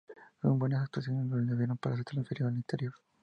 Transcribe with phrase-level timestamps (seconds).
[0.41, 2.95] Sus buenas actuaciones le valieron ser transferido al exterior.